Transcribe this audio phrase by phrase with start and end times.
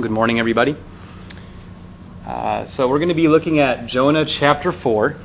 [0.00, 0.74] Good morning, everybody.
[2.26, 5.16] Uh, so, we're going to be looking at Jonah chapter 4.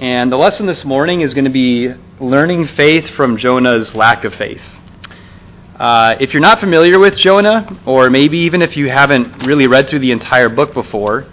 [0.00, 4.34] And the lesson this morning is going to be learning faith from Jonah's lack of
[4.34, 4.62] faith.
[5.76, 9.88] Uh, if you're not familiar with Jonah, or maybe even if you haven't really read
[9.88, 11.28] through the entire book before,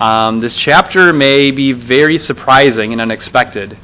[0.00, 3.78] um, this chapter may be very surprising and unexpected.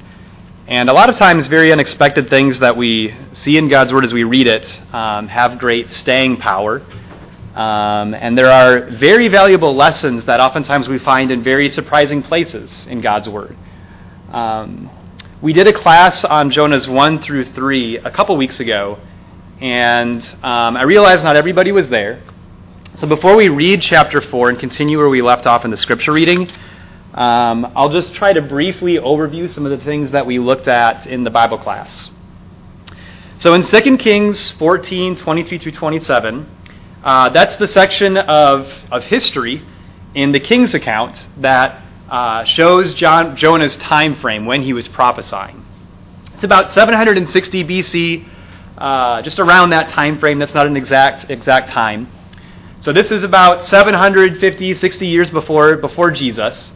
[0.68, 4.12] And a lot of times, very unexpected things that we see in God's Word as
[4.12, 6.82] we read it um, have great staying power.
[7.54, 12.86] Um, and there are very valuable lessons that oftentimes we find in very surprising places
[12.86, 13.56] in God's Word.
[14.30, 14.90] Um,
[15.40, 18.98] we did a class on Jonah's 1 through 3 a couple weeks ago,
[19.62, 22.22] and um, I realized not everybody was there.
[22.96, 26.12] So before we read chapter 4 and continue where we left off in the scripture
[26.12, 26.46] reading,
[27.18, 31.04] um, I'll just try to briefly overview some of the things that we looked at
[31.08, 32.12] in the Bible class.
[33.38, 36.48] So in 2 Kings 14, 23 through 27,
[37.02, 39.64] uh, that's the section of, of history
[40.14, 45.66] in the king's account that uh, shows John, Jonah's time frame when he was prophesying.
[46.36, 48.28] It's about 760 BC,
[48.78, 50.38] uh, just around that time frame.
[50.38, 52.12] That's not an exact exact time.
[52.80, 56.74] So this is about 750, 60 years before before Jesus.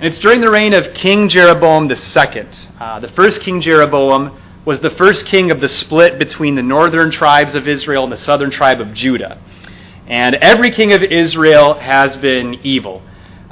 [0.00, 2.46] And it's during the reign of King Jeroboam II.
[2.80, 4.34] Uh, the first King Jeroboam
[4.64, 8.16] was the first king of the split between the northern tribes of Israel and the
[8.16, 9.38] southern tribe of Judah.
[10.06, 13.02] And every king of Israel has been evil.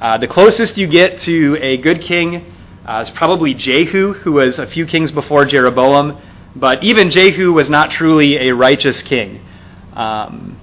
[0.01, 2.51] Uh, the closest you get to a good king
[2.87, 6.17] uh, is probably Jehu, who was a few kings before Jeroboam.
[6.57, 9.43] But even Jehu was not truly a righteous king.
[9.93, 10.58] Um,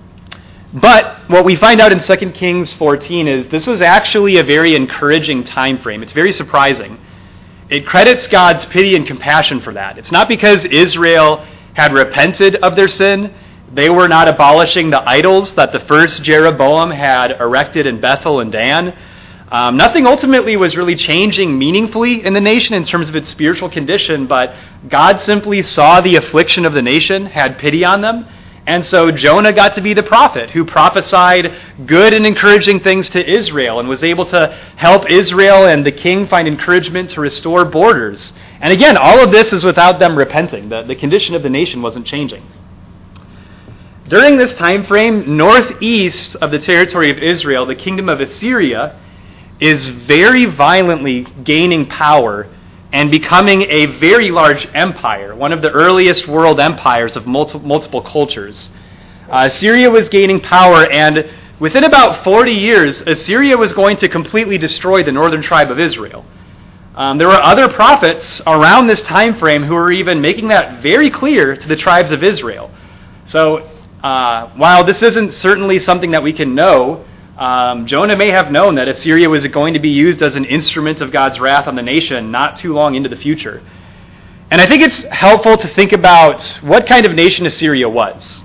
[0.75, 4.75] but what we find out in 2 Kings 14 is this was actually a very
[4.75, 6.03] encouraging time frame.
[6.03, 6.99] It's very surprising.
[7.69, 9.97] It credits God's pity and compassion for that.
[9.97, 13.33] It's not because Israel had repented of their sin.
[13.73, 18.51] They were not abolishing the idols that the first Jeroboam had erected in Bethel and
[18.51, 18.97] Dan.
[19.51, 23.69] Um, nothing ultimately was really changing meaningfully in the nation in terms of its spiritual
[23.69, 24.53] condition, but
[24.89, 28.27] God simply saw the affliction of the nation, had pity on them,
[28.67, 31.55] and so Jonah got to be the prophet who prophesied
[31.85, 36.27] good and encouraging things to Israel and was able to help Israel and the king
[36.27, 38.33] find encouragement to restore borders.
[38.61, 40.69] And again, all of this is without them repenting.
[40.69, 42.43] The, the condition of the nation wasn't changing.
[44.07, 48.99] During this time frame, northeast of the territory of Israel, the kingdom of Assyria
[49.59, 52.47] is very violently gaining power
[52.95, 58.01] and becoming a very large empire, one of the earliest world empires of multi- multiple
[58.01, 58.69] cultures.
[59.29, 61.29] Uh, Assyria was gaining power, and
[61.59, 66.23] within about 40 years, Assyria was going to completely destroy the northern tribe of Israel.
[66.95, 71.09] Um, there were other prophets around this time frame who were even making that very
[71.09, 72.71] clear to the tribes of Israel.
[73.25, 73.69] So,
[74.03, 77.03] uh, while this isn't certainly something that we can know,
[77.37, 81.01] um, Jonah may have known that Assyria was going to be used as an instrument
[81.01, 83.61] of God's wrath on the nation not too long into the future.
[84.51, 88.41] And I think it's helpful to think about what kind of nation Assyria was.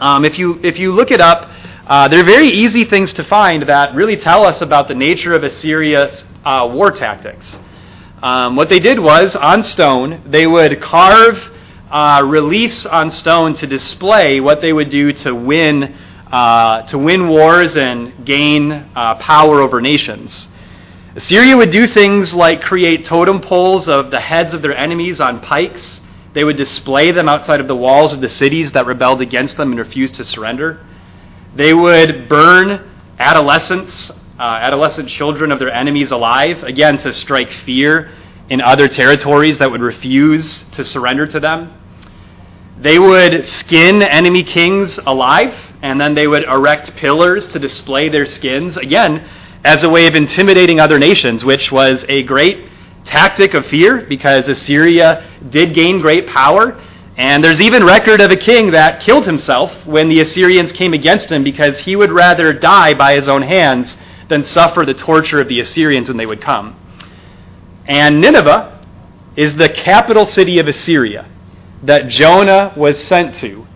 [0.00, 1.48] Um, if, you, if you look it up,
[1.86, 5.32] uh, there are very easy things to find that really tell us about the nature
[5.32, 7.58] of Assyria's uh, war tactics.
[8.22, 11.50] Um, what they did was, on stone, they would carve
[11.90, 15.96] uh, reliefs on stone to display what they would do to win
[16.30, 20.48] uh, to win wars and gain uh, power over nations.
[21.16, 25.40] Assyria would do things like create totem poles of the heads of their enemies on
[25.40, 26.00] pikes.
[26.32, 29.70] They would display them outside of the walls of the cities that rebelled against them
[29.70, 30.86] and refused to surrender.
[31.56, 38.12] They would burn adolescents, uh, adolescent children of their enemies alive, again, to strike fear
[38.48, 41.76] in other territories that would refuse to surrender to them.
[42.78, 48.26] They would skin enemy kings alive and then they would erect pillars to display their
[48.26, 49.28] skins, again,
[49.64, 52.66] as a way of intimidating other nations, which was a great
[53.04, 56.80] tactic of fear because Assyria did gain great power.
[57.16, 61.30] And there's even record of a king that killed himself when the Assyrians came against
[61.30, 63.96] him because he would rather die by his own hands
[64.28, 66.76] than suffer the torture of the Assyrians when they would come.
[67.86, 68.86] And Nineveh
[69.36, 71.28] is the capital city of Assyria
[71.82, 73.66] that Jonah was sent to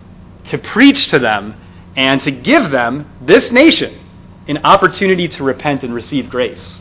[0.45, 1.55] to preach to them
[1.95, 3.99] and to give them, this nation,
[4.47, 6.79] an opportunity to repent and receive grace.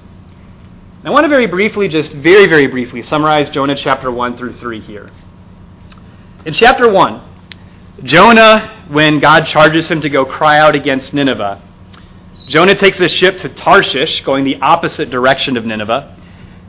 [1.04, 4.80] I want to very briefly, just very, very briefly, summarize Jonah chapter 1 through 3
[4.80, 5.10] here.
[6.46, 7.22] In chapter 1,
[8.04, 11.60] Jonah, when God charges him to go cry out against Nineveh,
[12.46, 16.16] Jonah takes a ship to Tarshish, going the opposite direction of Nineveh,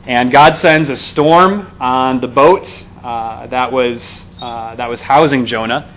[0.04, 2.66] and God sends a storm on the boat
[3.02, 5.94] uh, that, was, uh, that was housing Jonah.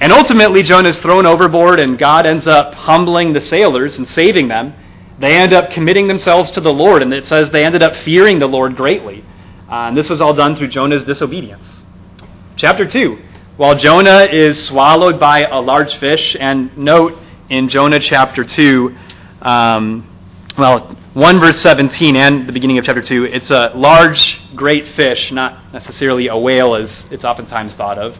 [0.00, 4.48] And ultimately, Jonah is thrown overboard, and God ends up humbling the sailors and saving
[4.48, 4.74] them.
[5.18, 8.38] They end up committing themselves to the Lord, and it says they ended up fearing
[8.38, 9.24] the Lord greatly.
[9.70, 11.82] Uh, and this was all done through Jonah's disobedience.
[12.56, 13.18] Chapter 2.
[13.56, 18.94] While Jonah is swallowed by a large fish, and note in Jonah chapter 2,
[19.40, 20.06] um,
[20.58, 25.32] well, 1 verse 17 and the beginning of chapter 2, it's a large, great fish,
[25.32, 28.18] not necessarily a whale as it's oftentimes thought of.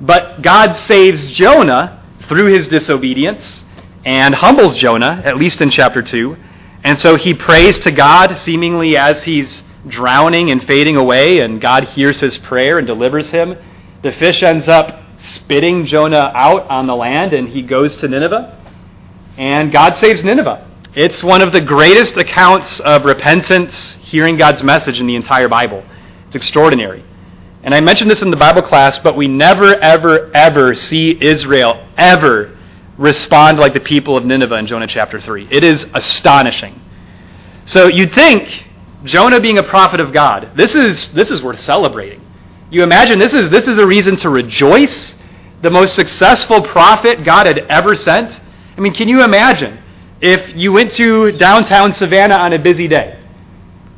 [0.00, 3.64] But God saves Jonah through his disobedience
[4.04, 6.36] and humbles Jonah, at least in chapter 2.
[6.84, 11.84] And so he prays to God, seemingly as he's drowning and fading away, and God
[11.84, 13.56] hears his prayer and delivers him.
[14.02, 18.56] The fish ends up spitting Jonah out on the land, and he goes to Nineveh.
[19.36, 20.66] And God saves Nineveh.
[20.94, 25.84] It's one of the greatest accounts of repentance, hearing God's message in the entire Bible.
[26.26, 27.04] It's extraordinary.
[27.62, 31.86] And I mentioned this in the Bible class, but we never, ever, ever see Israel
[31.96, 32.56] ever
[32.96, 35.48] respond like the people of Nineveh in Jonah chapter 3.
[35.50, 36.80] It is astonishing.
[37.66, 38.64] So you'd think
[39.04, 42.26] Jonah being a prophet of God, this is, this is worth celebrating.
[42.70, 45.14] You imagine this is, this is a reason to rejoice.
[45.60, 48.40] The most successful prophet God had ever sent.
[48.76, 49.82] I mean, can you imagine
[50.22, 53.19] if you went to downtown Savannah on a busy day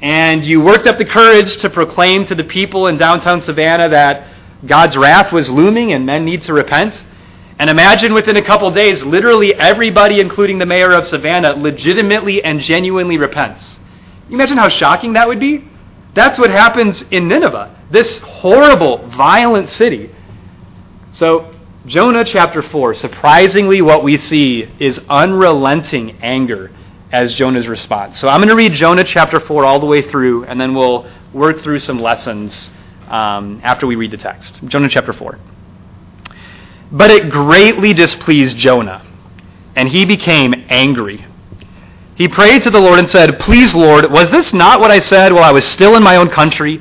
[0.02, 4.26] and you worked up the courage to proclaim to the people in downtown Savannah that
[4.66, 7.04] God's wrath was looming and men need to repent?
[7.60, 12.58] And imagine within a couple days, literally everybody, including the mayor of Savannah, legitimately and
[12.58, 13.78] genuinely repents.
[14.28, 15.68] You imagine how shocking that would be?
[16.14, 20.10] That's what happens in Nineveh, this horrible, violent city.
[21.12, 21.54] So,
[21.86, 26.72] Jonah chapter 4, surprisingly, what we see is unrelenting anger
[27.12, 28.18] as Jonah's response.
[28.18, 31.08] So, I'm going to read Jonah chapter 4 all the way through, and then we'll
[31.32, 32.70] work through some lessons
[33.08, 34.60] um, after we read the text.
[34.64, 35.38] Jonah chapter 4.
[36.90, 39.04] But it greatly displeased Jonah,
[39.76, 41.26] and he became angry.
[42.14, 45.32] He prayed to the Lord and said, Please, Lord, was this not what I said
[45.32, 46.80] while I was still in my own country?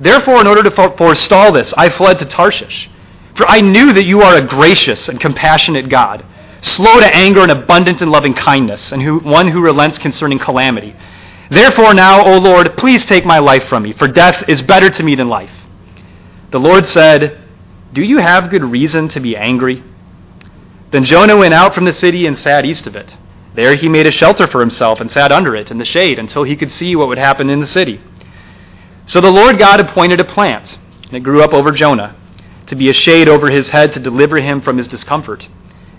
[0.00, 2.90] Therefore, in order to forestall this, I fled to Tarshish.
[3.36, 6.24] For I knew that you are a gracious and compassionate God,
[6.60, 10.94] slow to anger and abundant in loving kindness, and who, one who relents concerning calamity.
[11.50, 15.02] Therefore, now, O Lord, please take my life from me, for death is better to
[15.02, 15.52] me than life.
[16.50, 17.40] The Lord said,
[17.92, 19.82] Do you have good reason to be angry?
[20.90, 23.16] Then Jonah went out from the city and sat east of it.
[23.54, 26.44] There he made a shelter for himself and sat under it in the shade until
[26.44, 28.00] he could see what would happen in the city.
[29.06, 32.14] So the Lord God appointed a plant, and it grew up over Jonah,
[32.66, 35.48] to be a shade over his head to deliver him from his discomfort.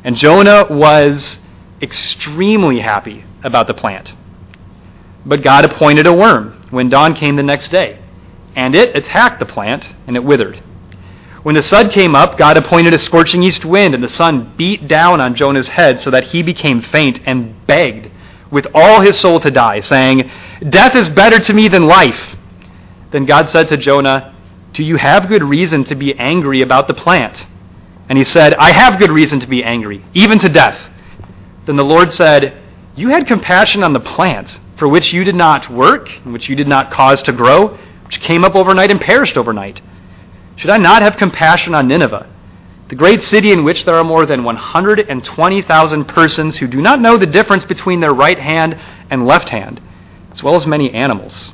[0.03, 1.39] And Jonah was
[1.81, 4.13] extremely happy about the plant.
[5.25, 7.99] But God appointed a worm when dawn came the next day,
[8.55, 10.63] and it attacked the plant, and it withered.
[11.43, 14.87] When the sun came up, God appointed a scorching east wind, and the sun beat
[14.87, 18.09] down on Jonah's head so that he became faint and begged
[18.51, 20.29] with all his soul to die, saying,
[20.69, 22.35] Death is better to me than life.
[23.11, 24.35] Then God said to Jonah,
[24.73, 27.45] Do you have good reason to be angry about the plant?
[28.09, 30.89] And he said, I have good reason to be angry, even to death.
[31.65, 32.59] Then the Lord said,
[32.95, 36.55] You had compassion on the plant, for which you did not work, and which you
[36.55, 39.79] did not cause to grow, which came up overnight and perished overnight.
[40.55, 42.27] Should I not have compassion on Nineveh,
[42.89, 47.17] the great city in which there are more than 120,000 persons who do not know
[47.17, 48.75] the difference between their right hand
[49.11, 49.79] and left hand,
[50.31, 51.51] as well as many animals?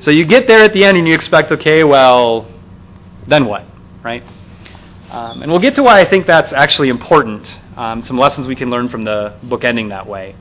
[0.00, 2.46] So you get there at the end and you expect, okay, well,
[3.28, 3.64] then what,
[4.02, 4.22] right?
[5.10, 7.60] Um, and we'll get to why I think that's actually important.
[7.76, 10.34] Um, some lessons we can learn from the book ending that way.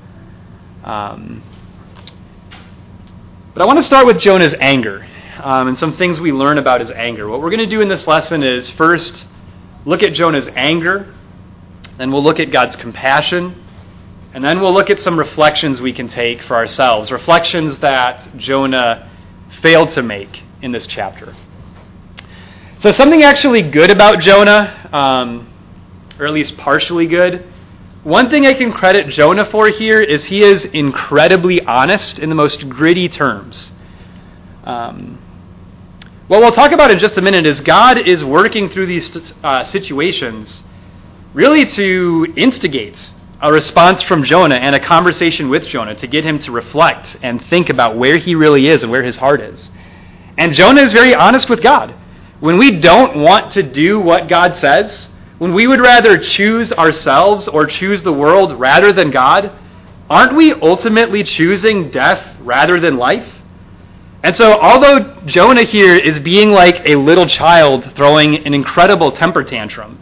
[0.84, 1.44] Um,
[3.54, 5.08] but I want to start with Jonah's anger
[5.42, 7.27] um, and some things we learn about his anger.
[7.27, 9.25] What we're going to do in this lesson is first
[9.86, 11.13] look at Jonah's anger,
[11.98, 13.63] then we'll look at God's compassion,
[14.34, 19.10] and then we'll look at some reflections we can take for ourselves, reflections that Jonah
[19.62, 21.36] failed to make in this chapter.
[22.77, 25.53] So, something actually good about Jonah, um,
[26.20, 27.46] or at least partially good.
[28.03, 32.36] One thing I can credit Jonah for here is he is incredibly honest in the
[32.36, 33.72] most gritty terms.
[34.65, 35.17] Um,
[36.27, 39.63] what we'll talk about in just a minute is God is working through these uh,
[39.63, 40.63] situations
[41.34, 43.10] really to instigate
[43.41, 47.41] a response from Jonah and a conversation with Jonah to get him to reflect and
[47.46, 49.72] think about where he really is and where his heart is.
[50.38, 51.96] And Jonah is very honest with God.
[52.39, 57.48] When we don't want to do what God says, when we would rather choose ourselves
[57.48, 59.51] or choose the world rather than God,
[60.10, 63.27] aren't we ultimately choosing death rather than life?
[64.24, 69.44] And so, although Jonah here is being like a little child throwing an incredible temper
[69.44, 70.00] tantrum,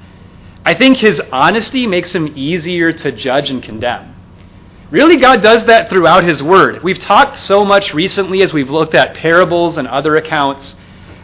[0.66, 4.16] I think his honesty makes him easier to judge and condemn.
[4.92, 6.84] Really, God does that throughout his word.
[6.84, 10.75] We've talked so much recently as we've looked at parables and other accounts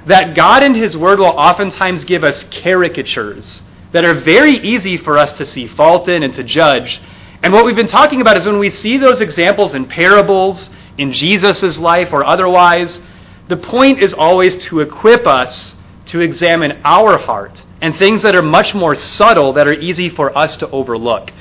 [0.05, 5.17] that God and his word will oftentimes give us caricatures that are very easy for
[5.17, 7.01] us to see fault in and to judge.
[7.41, 11.11] And what we've been talking about is when we see those examples in parables, in
[11.11, 12.99] Jesus' life, or otherwise,
[13.47, 15.75] the point is always to equip us
[16.07, 20.37] to examine our heart and things that are much more subtle that are easy for
[20.37, 21.31] us to overlook.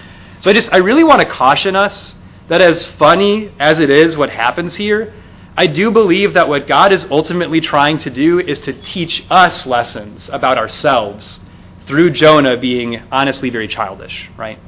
[0.40, 2.14] So I just I really want to caution us
[2.48, 5.12] that as funny as it is what happens here,
[5.58, 9.66] I do believe that what God is ultimately trying to do is to teach us
[9.66, 11.40] lessons about ourselves
[11.84, 14.60] through Jonah being honestly very childish, right?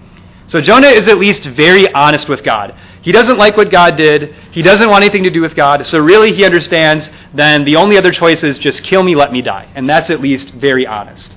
[0.48, 2.74] So Jonah is at least very honest with God.
[3.02, 4.34] He doesn't like what God did.
[4.50, 5.86] He doesn't want anything to do with God.
[5.86, 9.42] So really he understands then the only other choice is just kill me, let me
[9.42, 9.70] die.
[9.76, 11.36] And that's at least very honest.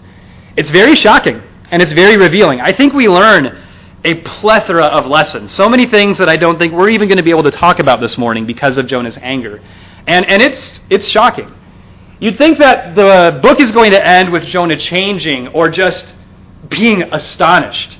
[0.57, 2.59] It's very shocking and it's very revealing.
[2.59, 3.55] I think we learn
[4.03, 5.51] a plethora of lessons.
[5.51, 7.79] So many things that I don't think we're even going to be able to talk
[7.79, 9.61] about this morning because of Jonah's anger.
[10.07, 11.51] And, and it's, it's shocking.
[12.19, 16.15] You'd think that the book is going to end with Jonah changing or just
[16.69, 17.97] being astonished.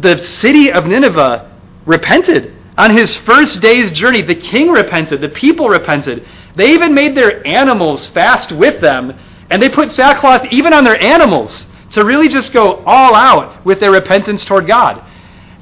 [0.00, 1.52] The city of Nineveh
[1.86, 2.54] repented.
[2.76, 6.26] On his first day's journey, the king repented, the people repented.
[6.56, 9.18] They even made their animals fast with them,
[9.48, 11.66] and they put sackcloth even on their animals
[11.96, 15.02] to really just go all out with their repentance toward God.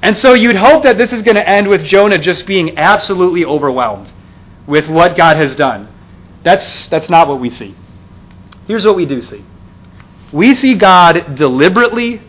[0.03, 3.45] And so you'd hope that this is going to end with Jonah just being absolutely
[3.45, 4.13] overwhelmed
[4.67, 5.89] with what God has done.
[6.43, 7.77] That's, that's not what we see.
[8.67, 9.45] Here's what we do see
[10.33, 12.21] we see God deliberately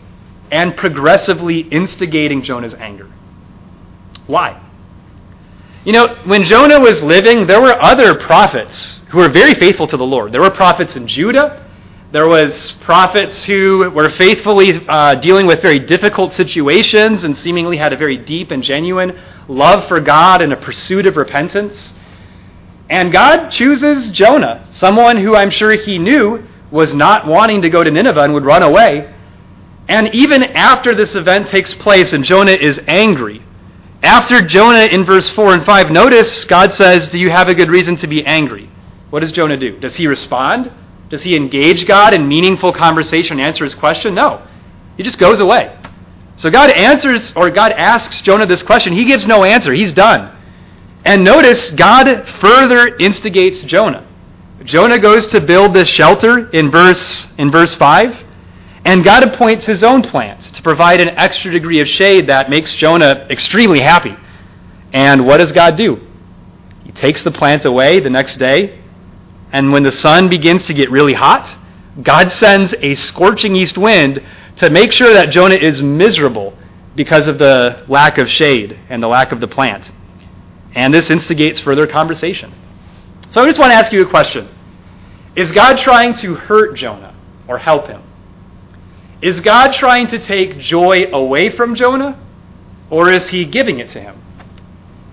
[0.52, 3.10] and progressively instigating Jonah's anger.
[4.28, 4.62] Why?
[5.84, 9.96] You know, when Jonah was living, there were other prophets who were very faithful to
[9.96, 10.30] the Lord.
[10.30, 11.65] There were prophets in Judah.
[12.12, 17.92] There was prophets who were faithfully uh, dealing with very difficult situations and seemingly had
[17.92, 21.94] a very deep and genuine love for God and a pursuit of repentance.
[22.88, 27.82] And God chooses Jonah, someone who I'm sure he knew was not wanting to go
[27.82, 29.12] to Nineveh and would run away.
[29.88, 33.42] And even after this event takes place and Jonah is angry,
[34.02, 37.68] after Jonah in verse 4 and 5, notice God says, Do you have a good
[37.68, 38.70] reason to be angry?
[39.10, 39.78] What does Jonah do?
[39.80, 40.70] Does he respond?
[41.08, 44.14] Does he engage God in meaningful conversation and answer his question?
[44.14, 44.46] No.
[44.96, 45.76] He just goes away.
[46.36, 48.92] So God answers, or God asks Jonah this question.
[48.92, 49.72] He gives no answer.
[49.72, 50.36] He's done.
[51.04, 54.06] And notice, God further instigates Jonah.
[54.64, 58.24] Jonah goes to build this shelter in verse, in verse 5,
[58.84, 62.74] and God appoints his own plant to provide an extra degree of shade that makes
[62.74, 64.16] Jonah extremely happy.
[64.92, 66.00] And what does God do?
[66.84, 68.82] He takes the plant away the next day,
[69.52, 71.54] and when the sun begins to get really hot,
[72.02, 74.22] God sends a scorching east wind
[74.56, 76.56] to make sure that Jonah is miserable
[76.94, 79.90] because of the lack of shade and the lack of the plant.
[80.74, 82.52] And this instigates further conversation.
[83.30, 84.48] So I just want to ask you a question
[85.36, 87.14] Is God trying to hurt Jonah
[87.48, 88.02] or help him?
[89.22, 92.20] Is God trying to take joy away from Jonah
[92.90, 94.22] or is he giving it to him?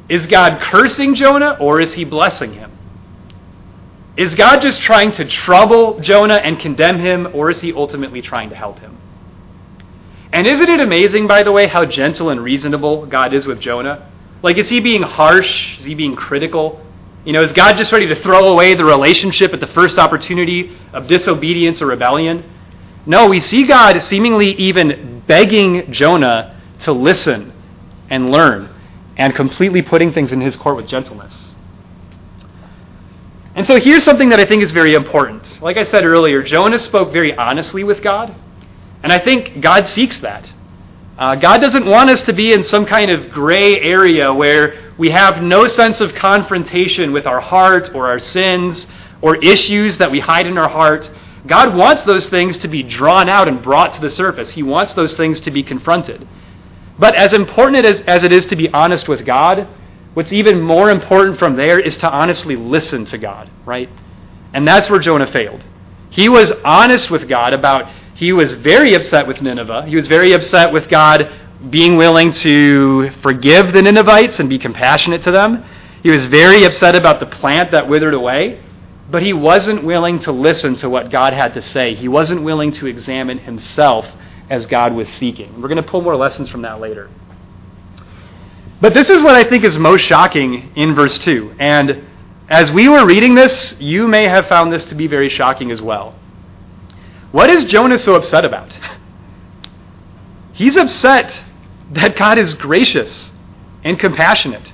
[0.09, 2.71] Is God cursing Jonah or is he blessing him?
[4.15, 8.49] Is God just trying to trouble Jonah and condemn him or is he ultimately trying
[8.49, 8.97] to help him?
[10.31, 14.09] And isn't it amazing, by the way, how gentle and reasonable God is with Jonah?
[14.41, 15.79] Like, is he being harsh?
[15.79, 16.83] Is he being critical?
[17.25, 20.75] You know, is God just ready to throw away the relationship at the first opportunity
[20.91, 22.43] of disobedience or rebellion?
[23.05, 27.53] No, we see God seemingly even begging Jonah to listen
[28.09, 28.69] and learn
[29.17, 31.42] and completely putting things in his court with gentleness.
[33.55, 35.61] And so here's something that I think is very important.
[35.61, 38.33] Like I said earlier, Jonah spoke very honestly with God,
[39.03, 40.51] and I think God seeks that.
[41.17, 45.11] Uh, God doesn't want us to be in some kind of gray area where we
[45.11, 48.87] have no sense of confrontation with our heart or our sins
[49.21, 51.09] or issues that we hide in our heart.
[51.45, 54.49] God wants those things to be drawn out and brought to the surface.
[54.49, 56.27] He wants those things to be confronted.
[56.97, 59.67] But as important as, as it is to be honest with God,
[60.13, 63.89] what's even more important from there is to honestly listen to God, right?
[64.53, 65.63] And that's where Jonah failed.
[66.09, 69.85] He was honest with God about he was very upset with Nineveh.
[69.87, 71.27] He was very upset with God
[71.69, 75.65] being willing to forgive the Ninevites and be compassionate to them.
[76.03, 78.61] He was very upset about the plant that withered away,
[79.09, 81.95] but he wasn't willing to listen to what God had to say.
[81.95, 84.05] He wasn't willing to examine himself
[84.49, 85.61] as God was seeking.
[85.61, 87.09] We're going to pull more lessons from that later.
[88.81, 91.55] But this is what I think is most shocking in verse 2.
[91.59, 92.03] And
[92.49, 95.81] as we were reading this, you may have found this to be very shocking as
[95.81, 96.15] well.
[97.31, 98.77] What is Jonah so upset about?
[100.53, 101.43] He's upset
[101.91, 103.31] that God is gracious
[103.83, 104.71] and compassionate.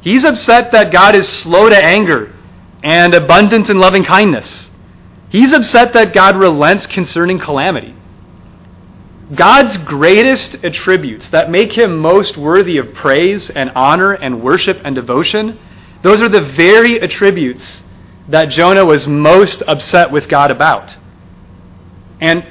[0.00, 2.34] He's upset that God is slow to anger
[2.82, 4.70] and abundant in loving kindness.
[5.28, 7.94] He's upset that God relents concerning calamity.
[9.34, 14.94] God's greatest attributes that make him most worthy of praise and honor and worship and
[14.94, 15.58] devotion,
[16.02, 17.82] those are the very attributes
[18.28, 20.96] that Jonah was most upset with God about.
[22.20, 22.46] And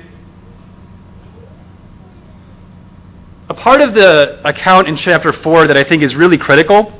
[3.50, 6.94] a part of the account in chapter 4 that I think is really critical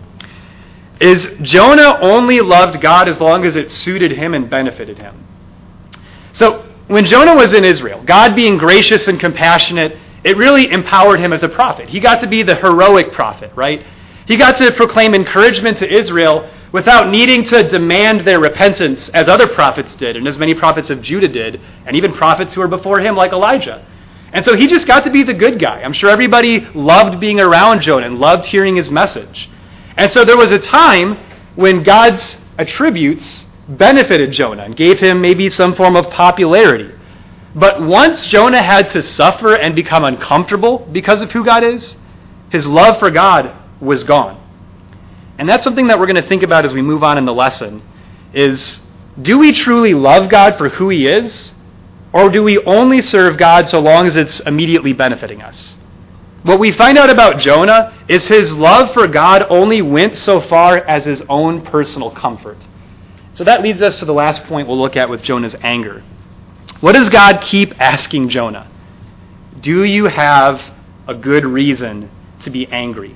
[1.00, 5.24] is Jonah only loved God as long as it suited him and benefited him.
[6.34, 11.34] So, when Jonah was in Israel, God being gracious and compassionate, it really empowered him
[11.34, 11.90] as a prophet.
[11.90, 13.86] He got to be the heroic prophet, right?
[14.26, 19.48] He got to proclaim encouragement to Israel without needing to demand their repentance as other
[19.48, 23.00] prophets did, and as many prophets of Judah did, and even prophets who were before
[23.00, 23.86] him, like Elijah.
[24.34, 25.82] And so he just got to be the good guy.
[25.82, 29.50] I'm sure everybody loved being around Jonah and loved hearing his message.
[29.96, 31.18] And so there was a time
[31.56, 36.94] when God's attributes benefited Jonah and gave him maybe some form of popularity.
[37.56, 41.96] But once Jonah had to suffer and become uncomfortable because of who God is,
[42.52, 44.44] his love for God was gone.
[45.38, 47.34] And that's something that we're going to think about as we move on in the
[47.34, 47.82] lesson
[48.34, 48.82] is
[49.22, 51.54] do we truly love God for who he is
[52.14, 55.78] or do we only serve God so long as it's immediately benefiting us?
[56.44, 60.78] What we find out about Jonah is his love for God only went so far
[60.78, 62.58] as his own personal comfort.
[63.38, 66.02] So that leads us to the last point we'll look at with Jonah's anger.
[66.80, 68.68] What does God keep asking Jonah?
[69.62, 70.60] Do you have
[71.08, 73.16] a good reason to be angry?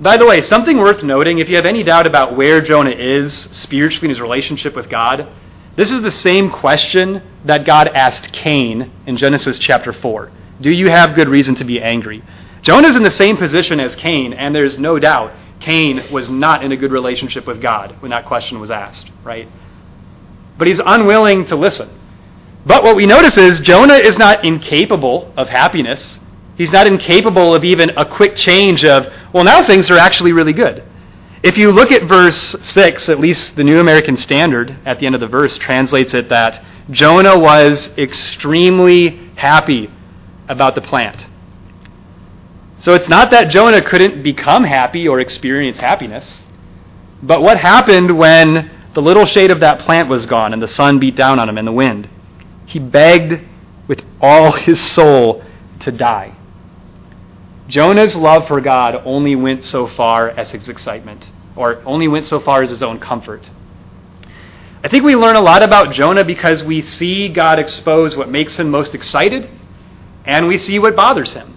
[0.00, 3.32] By the way, something worth noting if you have any doubt about where Jonah is
[3.52, 5.28] spiritually in his relationship with God,
[5.76, 10.32] this is the same question that God asked Cain in Genesis chapter 4.
[10.60, 12.24] Do you have good reason to be angry?
[12.62, 16.72] Jonah's in the same position as Cain, and there's no doubt Cain was not in
[16.72, 19.48] a good relationship with God when that question was asked, right?
[20.58, 21.88] But he's unwilling to listen.
[22.66, 26.18] But what we notice is Jonah is not incapable of happiness.
[26.56, 30.52] He's not incapable of even a quick change of, well, now things are actually really
[30.52, 30.84] good.
[31.42, 35.14] If you look at verse 6, at least the New American Standard at the end
[35.14, 39.90] of the verse translates it that Jonah was extremely happy
[40.48, 41.26] about the plant.
[42.84, 46.42] So it's not that Jonah couldn't become happy or experience happiness.
[47.22, 50.98] But what happened when the little shade of that plant was gone and the sun
[50.98, 52.10] beat down on him and the wind?
[52.66, 53.40] He begged
[53.88, 55.42] with all his soul
[55.80, 56.36] to die.
[57.68, 62.38] Jonah's love for God only went so far as his excitement, or only went so
[62.38, 63.48] far as his own comfort.
[64.82, 68.58] I think we learn a lot about Jonah because we see God expose what makes
[68.58, 69.48] him most excited,
[70.26, 71.54] and we see what bothers him.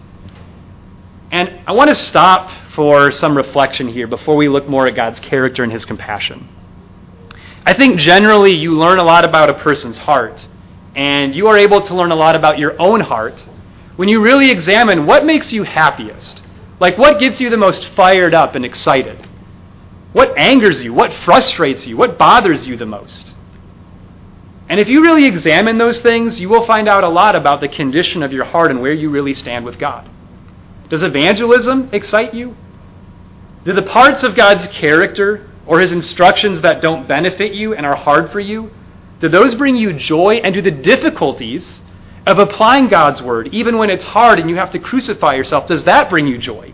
[1.32, 5.20] And I want to stop for some reflection here before we look more at God's
[5.20, 6.48] character and his compassion.
[7.66, 10.48] I think generally you learn a lot about a person's heart,
[10.96, 13.46] and you are able to learn a lot about your own heart
[13.98, 16.42] when you really examine what makes you happiest.
[16.80, 19.28] Like, what gets you the most fired up and excited?
[20.14, 20.94] What angers you?
[20.94, 21.98] What frustrates you?
[21.98, 23.36] What bothers you the most?
[24.70, 27.68] And if you really examine those things, you will find out a lot about the
[27.68, 30.10] condition of your heart and where you really stand with God.
[30.90, 32.56] Does evangelism excite you?
[33.66, 37.96] Do the parts of God's character or his instructions that don't benefit you and are
[37.96, 38.72] hard for you,
[39.20, 40.36] do those bring you joy?
[40.36, 41.82] And do the difficulties
[42.26, 45.84] of applying God's word, even when it's hard and you have to crucify yourself, does
[45.86, 46.74] that bring you joy?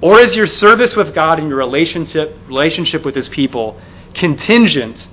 [0.00, 3.80] Or is your service with God and your relationship, relationship with his people
[4.14, 5.08] contingent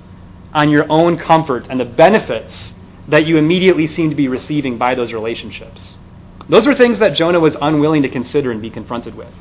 [0.52, 2.74] on your own comfort and the benefits
[3.08, 5.96] that you immediately seem to be receiving by those relationships?
[6.48, 9.32] Those were things that Jonah was unwilling to consider and be confronted with.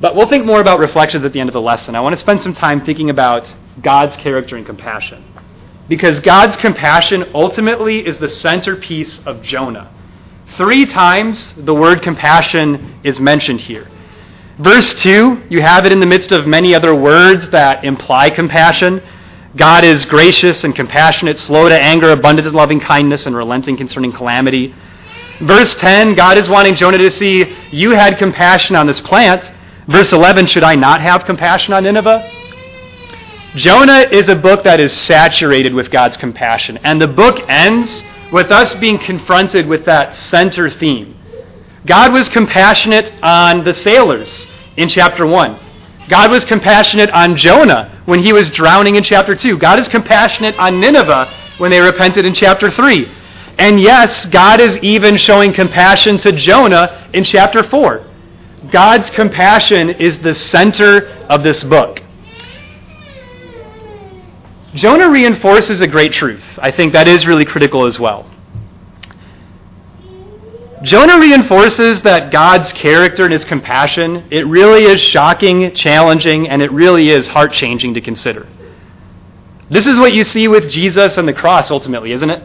[0.00, 1.94] But we'll think more about reflections at the end of the lesson.
[1.94, 5.24] I want to spend some time thinking about God's character and compassion.
[5.88, 9.92] Because God's compassion ultimately is the centerpiece of Jonah.
[10.56, 13.88] Three times the word compassion is mentioned here.
[14.58, 19.02] Verse 2, you have it in the midst of many other words that imply compassion.
[19.56, 24.12] God is gracious and compassionate, slow to anger, abundant in loving kindness, and relenting concerning
[24.12, 24.74] calamity.
[25.42, 29.50] Verse 10, God is wanting Jonah to see, You had compassion on this plant.
[29.88, 32.30] Verse 11, Should I not have compassion on Nineveh?
[33.56, 36.78] Jonah is a book that is saturated with God's compassion.
[36.78, 41.18] And the book ends with us being confronted with that center theme.
[41.86, 45.58] God was compassionate on the sailors in chapter 1.
[46.08, 49.58] God was compassionate on Jonah when he was drowning in chapter 2.
[49.58, 53.08] God is compassionate on Nineveh when they repented in chapter 3.
[53.58, 58.06] And yes, God is even showing compassion to Jonah in chapter 4.
[58.70, 62.00] God's compassion is the center of this book.
[64.74, 66.44] Jonah reinforces a great truth.
[66.58, 68.28] I think that is really critical as well.
[70.82, 76.72] Jonah reinforces that God's character and his compassion, it really is shocking, challenging, and it
[76.72, 78.48] really is heart changing to consider.
[79.70, 82.42] This is what you see with Jesus and the cross ultimately, isn't it?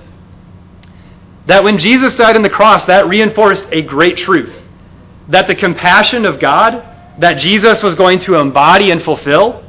[1.47, 4.53] That when Jesus died on the cross, that reinforced a great truth.
[5.29, 6.83] That the compassion of God
[7.19, 9.63] that Jesus was going to embody and fulfill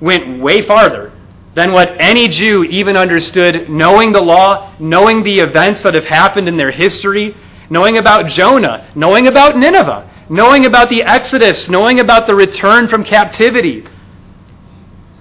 [0.00, 1.12] went way farther
[1.54, 6.48] than what any Jew even understood, knowing the law, knowing the events that have happened
[6.48, 7.36] in their history,
[7.70, 13.04] knowing about Jonah, knowing about Nineveh, knowing about the Exodus, knowing about the return from
[13.04, 13.86] captivity.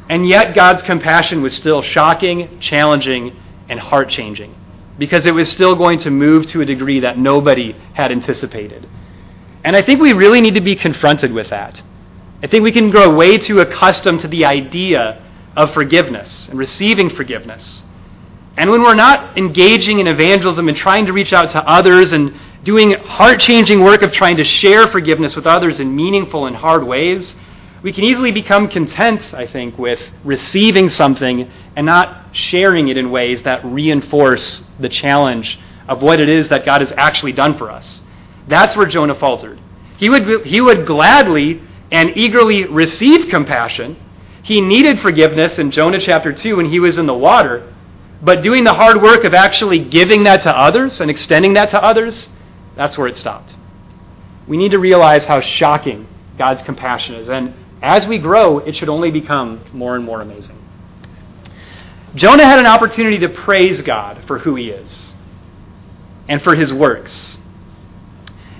[0.09, 3.35] And yet God's compassion was still shocking, challenging,
[3.67, 4.55] and heart changing
[4.97, 8.87] because it was still going to move to a degree that nobody had anticipated.
[9.63, 11.81] And I think we really need to be confronted with that.
[12.41, 15.23] I think we can grow way too accustomed to the idea
[15.55, 17.81] of forgiveness and receiving forgiveness.
[18.57, 22.33] And when we're not engaging in evangelism and trying to reach out to others and
[22.63, 26.85] doing heart changing work of trying to share forgiveness with others in meaningful and hard
[26.85, 27.35] ways,
[27.87, 33.11] we can easily become content, I think, with receiving something and not sharing it in
[33.11, 37.71] ways that reinforce the challenge of what it is that God has actually done for
[37.71, 38.01] us.
[38.49, 39.57] That's where Jonah faltered.
[39.95, 43.95] He would, he would gladly and eagerly receive compassion.
[44.43, 47.73] He needed forgiveness in Jonah chapter 2 when he was in the water.
[48.21, 51.81] But doing the hard work of actually giving that to others and extending that to
[51.81, 52.27] others,
[52.75, 53.55] that's where it stopped.
[54.45, 56.05] We need to realize how shocking
[56.37, 57.29] God's compassion is.
[57.29, 60.57] And as we grow, it should only become more and more amazing.
[62.15, 65.13] Jonah had an opportunity to praise God for who he is
[66.27, 67.37] and for his works.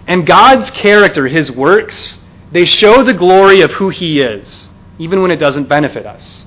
[0.05, 5.31] And God's character, his works, they show the glory of who he is, even when
[5.31, 6.45] it doesn't benefit us.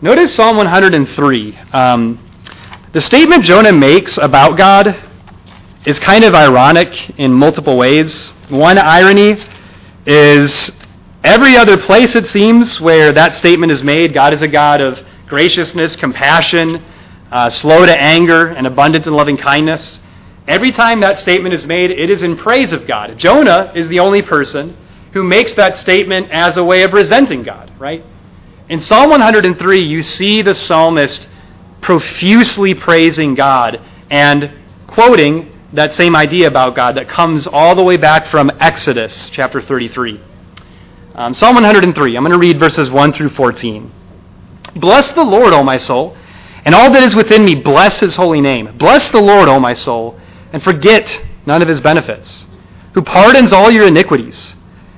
[0.00, 1.56] Notice Psalm 103.
[1.72, 2.24] Um,
[2.92, 4.96] the statement Jonah makes about God
[5.84, 8.30] is kind of ironic in multiple ways.
[8.48, 9.42] One irony
[10.06, 10.70] is
[11.28, 14.98] every other place, it seems, where that statement is made, God is a God of
[15.26, 16.82] graciousness, compassion,
[17.30, 20.00] uh, slow to anger, and abundant in loving kindness.
[20.46, 23.18] Every time that statement is made, it is in praise of God.
[23.18, 24.74] Jonah is the only person
[25.12, 28.02] who makes that statement as a way of resenting God, right?
[28.70, 31.28] In Psalm 103, you see the psalmist
[31.82, 34.50] profusely praising God and
[34.86, 39.60] quoting that same idea about God that comes all the way back from Exodus chapter
[39.60, 40.22] 33.
[41.18, 43.90] Um, Psalm 103, I'm going to read verses 1 through 14.
[44.76, 46.16] Bless the Lord, O my soul,
[46.64, 48.78] and all that is within me, bless his holy name.
[48.78, 50.16] Bless the Lord, O my soul,
[50.52, 52.46] and forget none of his benefits,
[52.94, 54.54] who pardons all your iniquities,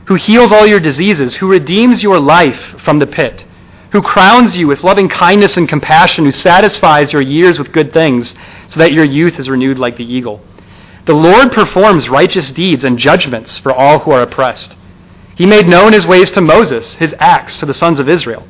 [0.08, 3.46] who heals all your diseases, who redeems your life from the pit
[3.92, 8.36] who crowns you with loving kindness and compassion, who satisfies your years with good things,
[8.68, 10.40] so that your youth is renewed like the eagle.
[11.06, 14.76] The Lord performs righteous deeds and judgments for all who are oppressed.
[15.40, 18.46] He made known his ways to Moses, his acts to the sons of Israel.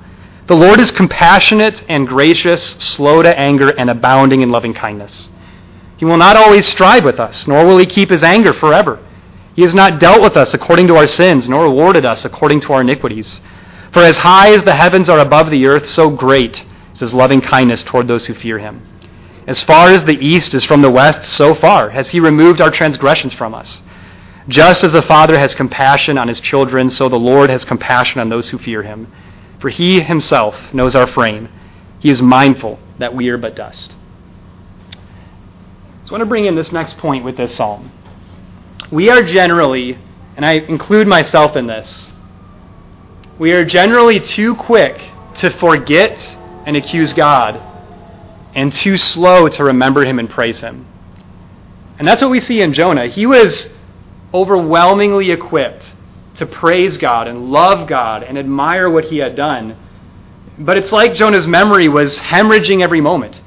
[0.49, 5.31] The Lord is compassionate and gracious, slow to anger, and abounding in loving kindness.
[5.99, 8.99] He will not always strive with us, nor will he keep his anger forever.
[9.55, 12.73] He has not dealt with us according to our sins, nor rewarded us according to
[12.73, 13.41] our iniquities.
[13.93, 17.41] For as high as the heavens are above the earth, so great is his loving
[17.41, 18.85] kindness toward those who fear him.
[19.47, 22.73] As far as the east is from the west, so far has he removed our
[22.73, 23.81] transgressions from us.
[24.49, 28.29] Just as the Father has compassion on his children, so the Lord has compassion on
[28.29, 29.13] those who fear him.
[29.61, 31.49] For he himself knows our frame.
[31.99, 33.95] He is mindful that we are but dust.
[36.05, 37.93] So I want to bring in this next point with this psalm.
[38.91, 39.99] We are generally,
[40.37, 42.13] and I include myself in this,
[43.39, 45.01] we are generally too quick
[45.37, 46.19] to forget
[46.67, 47.61] and accuse God
[48.55, 50.87] and too slow to remember Him and praise Him.
[51.99, 53.07] And that's what we see in Jonah.
[53.07, 53.69] He was
[54.33, 55.95] overwhelmingly equipped
[56.37, 59.77] to praise God and love God and admire what He had done.
[60.59, 63.41] But it's like Jonah's memory was hemorrhaging every moment.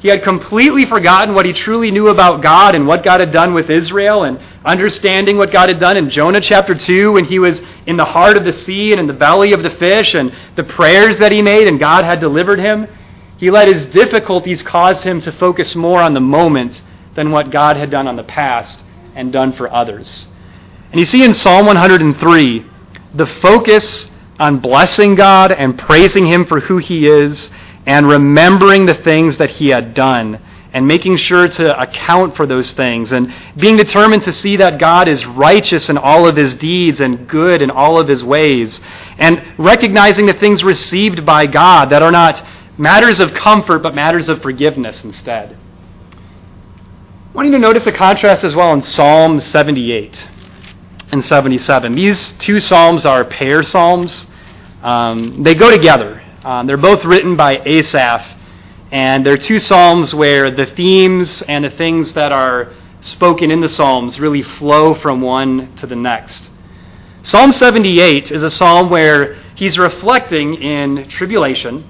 [0.00, 3.52] He had completely forgotten what he truly knew about God and what God had done
[3.52, 7.60] with Israel and understanding what God had done in Jonah chapter 2 when he was
[7.84, 10.64] in the heart of the sea and in the belly of the fish and the
[10.64, 12.88] prayers that he made and God had delivered him.
[13.36, 16.80] He let his difficulties cause him to focus more on the moment
[17.14, 18.82] than what God had done on the past
[19.14, 20.28] and done for others.
[20.90, 22.66] And you see in Psalm 103
[23.14, 24.08] the focus
[24.40, 27.50] on blessing God and praising Him for who He is
[27.86, 30.40] and remembering the things that He had done
[30.72, 35.08] and making sure to account for those things and being determined to see that God
[35.08, 38.80] is righteous in all of his deeds and good in all of his ways
[39.18, 42.44] and recognizing the things received by God that are not
[42.78, 45.56] matters of comfort but matters of forgiveness instead.
[46.12, 50.28] I want you to notice a contrast as well in Psalm 78
[51.12, 51.94] and 77.
[51.94, 54.26] These two psalms are pair psalms.
[54.82, 56.22] Um, they go together.
[56.44, 58.38] Um, they're both written by Asaph
[58.92, 63.60] and there are two Psalms where the themes and the things that are spoken in
[63.60, 66.50] the Psalms really flow from one to the next.
[67.22, 71.88] Psalm 78 is a psalm where he's reflecting in tribulation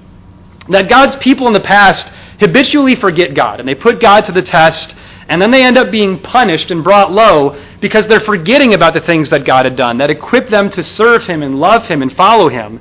[0.68, 4.42] that God's people in the past habitually forget God and they put God to the
[4.42, 4.94] test
[5.30, 9.00] and then they end up being punished and brought low because they're forgetting about the
[9.00, 12.12] things that God had done that equipped them to serve him and love him and
[12.12, 12.80] follow him.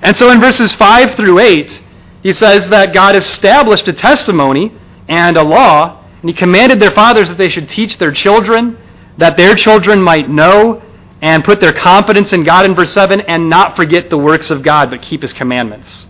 [0.00, 1.82] And so in verses 5 through 8,
[2.22, 4.72] he says that God established a testimony
[5.08, 8.78] and a law, and he commanded their fathers that they should teach their children,
[9.18, 10.82] that their children might know
[11.20, 14.62] and put their confidence in God in verse 7 and not forget the works of
[14.62, 16.06] God, but keep his commandments.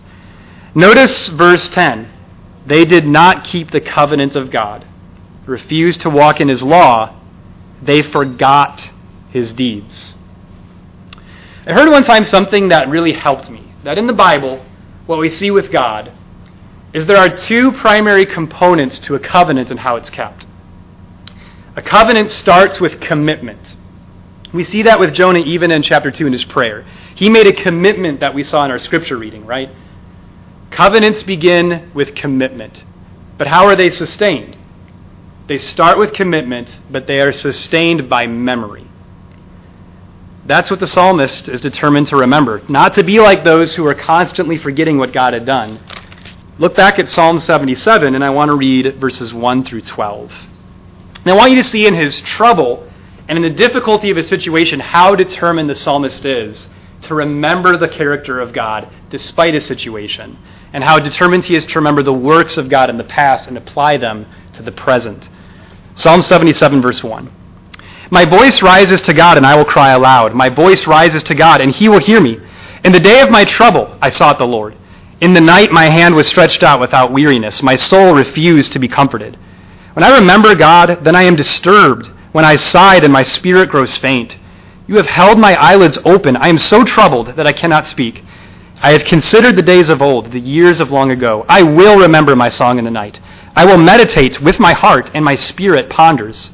[0.73, 2.09] Notice verse 10.
[2.65, 4.85] They did not keep the covenant of God,
[5.45, 7.19] refused to walk in his law,
[7.81, 8.91] they forgot
[9.29, 10.15] his deeds.
[11.67, 13.73] I heard one time something that really helped me.
[13.83, 14.63] That in the Bible,
[15.05, 16.11] what we see with God
[16.93, 20.45] is there are two primary components to a covenant and how it's kept.
[21.75, 23.75] A covenant starts with commitment.
[24.53, 26.85] We see that with Jonah even in chapter 2 in his prayer.
[27.15, 29.69] He made a commitment that we saw in our scripture reading, right?
[30.71, 32.85] Covenants begin with commitment.
[33.37, 34.55] But how are they sustained?
[35.47, 38.87] They start with commitment, but they are sustained by memory.
[40.45, 42.61] That's what the psalmist is determined to remember.
[42.67, 45.79] Not to be like those who are constantly forgetting what God had done.
[46.57, 50.31] Look back at Psalm 77, and I want to read verses 1 through 12.
[50.31, 52.89] And I want you to see in his trouble
[53.27, 56.69] and in the difficulty of his situation how determined the psalmist is
[57.01, 60.37] to remember the character of God despite his situation,
[60.73, 63.57] and how determined he is to remember the works of God in the past and
[63.57, 65.29] apply them to the present.
[65.95, 67.31] Psalm 77, verse 1.
[68.11, 70.35] My voice rises to God, and I will cry aloud.
[70.35, 72.39] My voice rises to God, and he will hear me.
[72.83, 74.77] In the day of my trouble, I sought the Lord.
[75.21, 77.63] In the night, my hand was stretched out without weariness.
[77.63, 79.39] My soul refused to be comforted.
[79.93, 82.07] When I remember God, then I am disturbed.
[82.33, 84.37] When I sighed, and my spirit grows faint.
[84.87, 86.35] You have held my eyelids open.
[86.35, 88.23] I am so troubled that I cannot speak.
[88.81, 91.45] I have considered the days of old, the years of long ago.
[91.47, 93.19] I will remember my song in the night.
[93.55, 96.49] I will meditate with my heart, and my spirit ponders.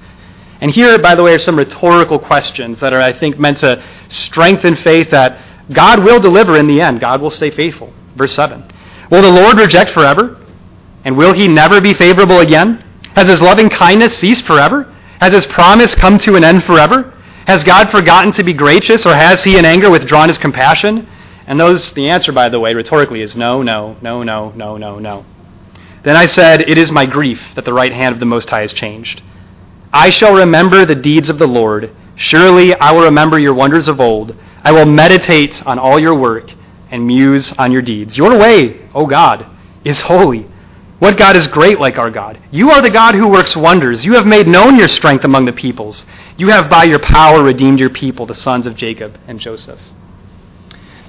[0.62, 3.84] And here, by the way, are some rhetorical questions that are, I think, meant to
[4.10, 7.00] strengthen faith that God will deliver in the end.
[7.00, 7.92] God will stay faithful.
[8.16, 8.72] Verse 7.
[9.10, 10.38] Will the Lord reject forever?
[11.04, 12.86] And will he never be favorable again?
[13.16, 14.84] Has his loving kindness ceased forever?
[15.20, 17.14] Has his promise come to an end forever?
[17.48, 21.08] Has God forgotten to be gracious, or has he in anger withdrawn his compassion?
[21.52, 25.00] And those, the answer, by the way, rhetorically, is no, no, no, no, no, no,
[25.00, 25.26] no.
[26.02, 28.62] Then I said, It is my grief that the right hand of the Most High
[28.62, 29.22] has changed.
[29.92, 31.94] I shall remember the deeds of the Lord.
[32.16, 34.34] Surely I will remember your wonders of old.
[34.64, 36.54] I will meditate on all your work
[36.90, 38.16] and muse on your deeds.
[38.16, 39.46] Your way, O God,
[39.84, 40.50] is holy.
[41.00, 42.40] What God is great like our God?
[42.50, 44.06] You are the God who works wonders.
[44.06, 46.06] You have made known your strength among the peoples.
[46.38, 49.82] You have by your power redeemed your people, the sons of Jacob and Joseph.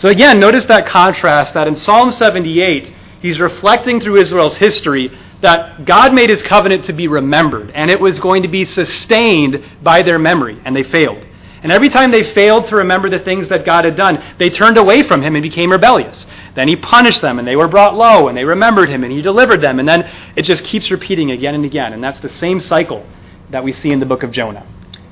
[0.02, 5.84] So again, notice that contrast that in Psalm 78, he's reflecting through Israel's history that
[5.84, 10.02] God made his covenant to be remembered, and it was going to be sustained by
[10.02, 11.24] their memory, and they failed.
[11.62, 14.76] And every time they failed to remember the things that God had done, they turned
[14.76, 16.26] away from him and became rebellious.
[16.56, 19.22] Then he punished them, and they were brought low, and they remembered him, and he
[19.22, 19.78] delivered them.
[19.78, 21.92] And then it just keeps repeating again and again.
[21.92, 23.06] And that's the same cycle
[23.50, 24.66] that we see in the book of Jonah.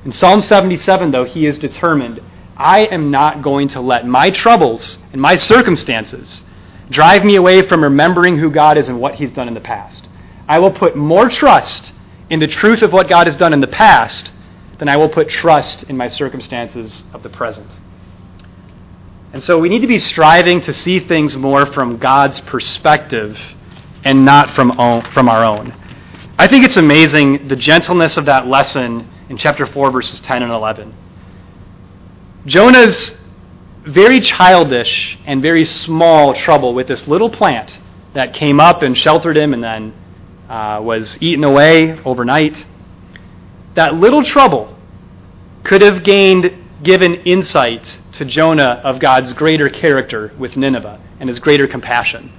[0.05, 2.21] In Psalm 77, though, he is determined
[2.61, 6.43] I am not going to let my troubles and my circumstances
[6.91, 10.07] drive me away from remembering who God is and what he's done in the past.
[10.47, 11.93] I will put more trust
[12.29, 14.33] in the truth of what God has done in the past
[14.79, 17.79] than I will put trust in my circumstances of the present.
[19.33, 23.39] And so we need to be striving to see things more from God's perspective
[24.05, 25.73] and not from, own, from our own.
[26.39, 30.53] I think it's amazing the gentleness of that lesson in chapter 4, verses 10 and
[30.53, 30.95] 11.
[32.47, 33.15] Jonah's
[33.87, 37.81] very childish and very small trouble with this little plant
[38.15, 39.95] that came up and sheltered him and then
[40.49, 42.67] uh, was eaten away overnight.
[43.75, 44.77] That little trouble
[45.65, 51.39] could have gained given insight to Jonah of God's greater character with Nineveh and his
[51.39, 52.33] greater compassion.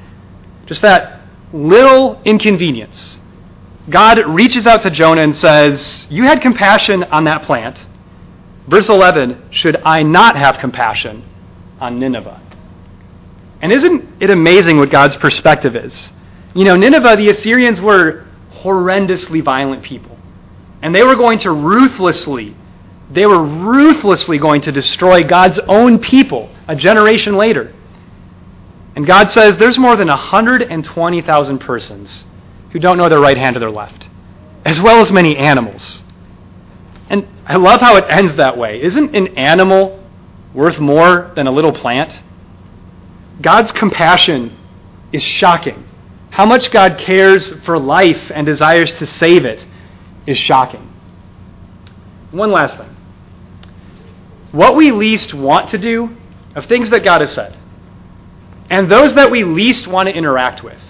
[0.66, 1.22] Just that
[1.54, 3.20] little inconvenience.
[3.90, 7.86] God reaches out to Jonah and says, You had compassion on that plant.
[8.72, 11.26] Verse 11, should I not have compassion
[11.82, 12.42] on Nineveh?
[13.62, 16.14] And isn't it amazing what God's perspective is?
[16.56, 20.18] You know, Nineveh, the Assyrians were horrendously violent people.
[20.82, 22.56] And they were going to ruthlessly,
[23.12, 27.74] they were ruthlessly going to destroy God's own people a generation later.
[28.96, 32.26] And God says there's more than 120,000 persons
[32.72, 34.08] who don't know their right hand to their left,
[34.64, 36.04] as well as many animals.
[37.52, 38.82] I love how it ends that way.
[38.82, 40.02] Isn't an animal
[40.54, 42.22] worth more than a little plant?
[43.42, 44.58] God's compassion
[45.12, 45.86] is shocking.
[46.30, 49.68] How much God cares for life and desires to save it
[50.26, 50.94] is shocking.
[52.32, 52.96] One last thing.
[54.54, 56.16] What we least want to do,
[56.56, 57.58] of things that God has said,
[58.70, 60.82] and those that we least want to interact with,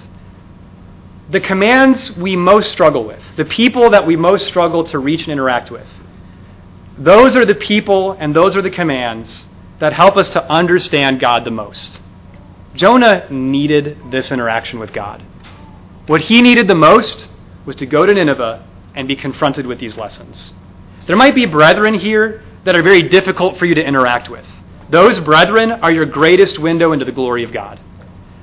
[1.31, 5.31] the commands we most struggle with, the people that we most struggle to reach and
[5.31, 5.87] interact with,
[7.05, 9.47] those are the people and those are the commands
[9.79, 11.99] that help us to understand God the most.
[12.75, 15.23] Jonah needed this interaction with God.
[16.07, 17.27] What he needed the most
[17.65, 20.53] was to go to Nineveh and be confronted with these lessons.
[21.07, 24.45] There might be brethren here that are very difficult for you to interact with.
[24.89, 27.79] Those brethren are your greatest window into the glory of God.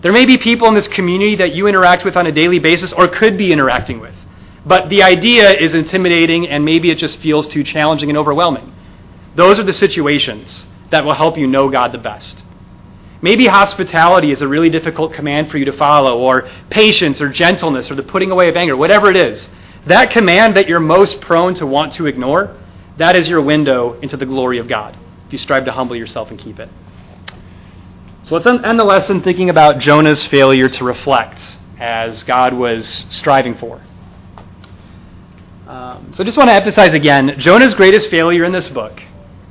[0.03, 2.92] There may be people in this community that you interact with on a daily basis
[2.92, 4.14] or could be interacting with.
[4.68, 8.74] But the idea is intimidating and maybe it just feels too challenging and overwhelming.
[9.35, 12.44] Those are the situations that will help you know God the best.
[13.22, 17.90] Maybe hospitality is a really difficult command for you to follow, or patience, or gentleness,
[17.90, 19.48] or the putting away of anger, whatever it is.
[19.87, 22.57] That command that you're most prone to want to ignore,
[22.98, 26.31] that is your window into the glory of God, if you strive to humble yourself
[26.31, 26.68] and keep it.
[28.22, 31.40] So let's end the lesson thinking about Jonah's failure to reflect
[31.81, 33.81] as God was striving for.
[35.68, 39.02] Um, so I just want to emphasize again Jonah's greatest failure in this book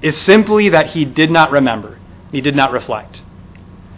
[0.01, 1.99] is simply that he did not remember,
[2.32, 3.21] he did not reflect.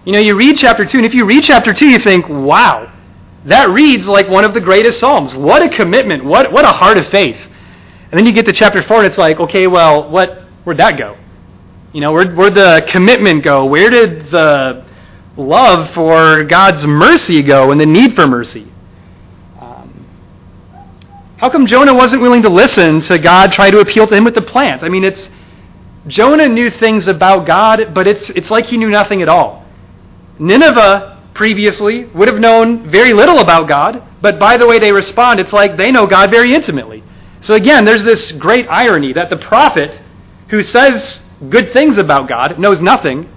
[0.03, 2.91] You know, you read chapter 2, and if you read chapter 2, you think, wow,
[3.45, 5.36] that reads like one of the greatest Psalms.
[5.36, 6.23] What a commitment.
[6.23, 7.38] What, what a heart of faith.
[7.38, 10.97] And then you get to chapter 4, and it's like, okay, well, what, where'd that
[10.97, 11.17] go?
[11.93, 13.65] You know, where, where'd the commitment go?
[13.65, 14.86] Where did the
[15.38, 18.71] love for God's mercy go and the need for mercy?
[21.39, 24.36] How come Jonah wasn't willing to listen to God try to appeal to him with
[24.36, 24.84] the plant?
[24.84, 25.30] I mean, it's
[26.06, 29.65] Jonah knew things about God, but it's, it's like he knew nothing at all.
[30.38, 35.39] Nineveh previously would have known very little about God, but by the way they respond,
[35.39, 37.06] it's like they know God very intimately.
[37.39, 40.02] So again, there's this great irony that the prophet
[40.49, 43.30] who says good things about God knows nothing,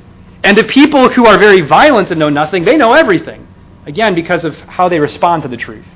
[0.42, 3.46] and the people who are very violent and know nothing, they know everything.
[3.86, 5.86] Again, because of how they respond to the truth.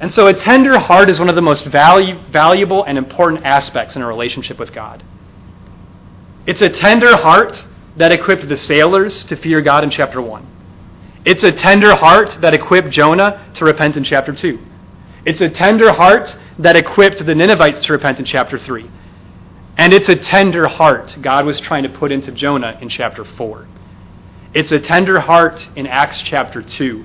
[0.00, 3.96] And so a tender heart is one of the most value, valuable and important aspects
[3.96, 5.02] in a relationship with God.
[6.46, 7.64] It's a tender heart
[7.96, 10.46] that equipped the sailors to fear God in chapter 1.
[11.24, 14.58] It's a tender heart that equipped Jonah to repent in chapter 2.
[15.24, 18.88] It's a tender heart that equipped the Ninevites to repent in chapter 3.
[19.78, 23.66] And it's a tender heart God was trying to put into Jonah in chapter 4.
[24.54, 27.04] It's a tender heart in Acts chapter 2.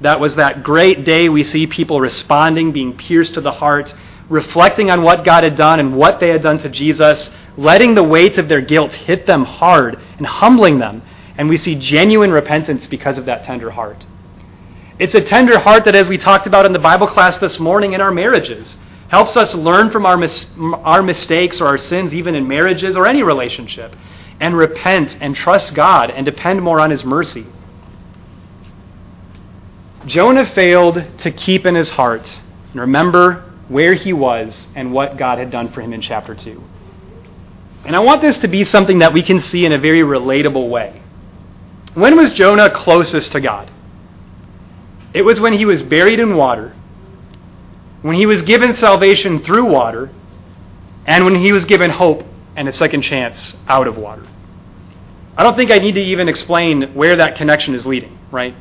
[0.00, 3.94] That was that great day we see people responding, being pierced to the heart,
[4.28, 8.02] reflecting on what God had done and what they had done to Jesus, letting the
[8.02, 11.02] weight of their guilt hit them hard and humbling them.
[11.38, 14.04] And we see genuine repentance because of that tender heart.
[14.98, 17.92] It's a tender heart that, as we talked about in the Bible class this morning
[17.92, 18.78] in our marriages,
[19.08, 23.06] helps us learn from our, mis- our mistakes or our sins, even in marriages or
[23.06, 23.94] any relationship,
[24.40, 27.46] and repent and trust God and depend more on His mercy.
[30.06, 32.38] Jonah failed to keep in his heart
[32.70, 36.62] and remember where he was and what God had done for him in chapter 2.
[37.84, 40.68] And I want this to be something that we can see in a very relatable
[40.68, 41.02] way.
[41.94, 43.70] When was Jonah closest to God?
[45.12, 46.74] It was when he was buried in water,
[48.02, 50.10] when he was given salvation through water,
[51.06, 52.22] and when he was given hope
[52.54, 54.26] and a second chance out of water.
[55.36, 58.54] I don't think I need to even explain where that connection is leading, right?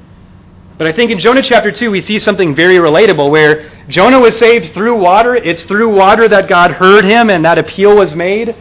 [0.77, 4.37] But I think in Jonah chapter 2, we see something very relatable where Jonah was
[4.37, 5.35] saved through water.
[5.35, 8.55] It's through water that God heard him and that appeal was made.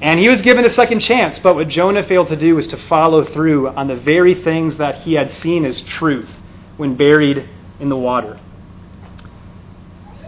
[0.00, 1.38] And he was given a second chance.
[1.38, 4.96] But what Jonah failed to do was to follow through on the very things that
[5.02, 6.28] he had seen as truth
[6.76, 7.48] when buried
[7.78, 8.40] in the water.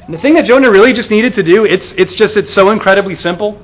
[0.04, 2.70] And the thing that Jonah really just needed to do, it's, it's just, it's so
[2.70, 3.60] incredibly simple.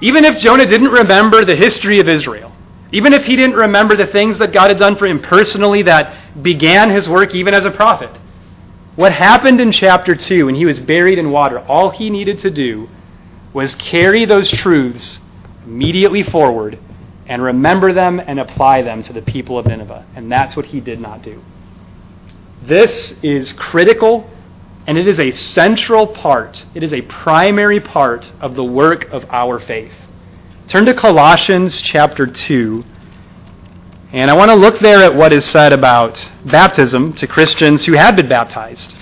[0.00, 2.53] Even if Jonah didn't remember the history of Israel,
[2.92, 6.42] even if he didn't remember the things that God had done for him personally that
[6.42, 8.10] began his work even as a prophet,
[8.96, 12.50] what happened in chapter 2 when he was buried in water, all he needed to
[12.50, 12.88] do
[13.52, 15.20] was carry those truths
[15.64, 16.78] immediately forward
[17.26, 20.06] and remember them and apply them to the people of Nineveh.
[20.14, 21.42] And that's what he did not do.
[22.62, 24.30] This is critical
[24.86, 29.24] and it is a central part, it is a primary part of the work of
[29.30, 29.94] our faith.
[30.66, 32.82] Turn to Colossians chapter 2.
[34.12, 37.92] And I want to look there at what is said about baptism to Christians who
[37.92, 38.96] have been baptized.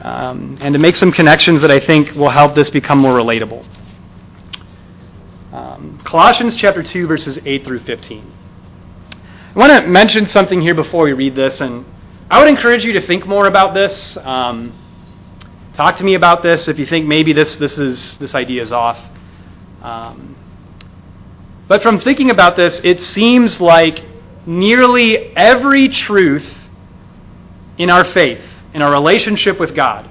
[0.00, 3.66] Um, and to make some connections that I think will help this become more relatable.
[5.52, 8.32] Um, Colossians chapter 2, verses 8 through 15.
[9.54, 11.84] I want to mention something here before we read this, and
[12.30, 14.16] I would encourage you to think more about this.
[14.18, 14.72] Um,
[15.74, 18.70] talk to me about this if you think maybe this, this, is, this idea is
[18.70, 18.98] off.
[19.82, 20.36] Um,
[21.70, 24.04] but from thinking about this, it seems like
[24.44, 26.52] nearly every truth
[27.78, 28.42] in our faith,
[28.74, 30.10] in our relationship with God,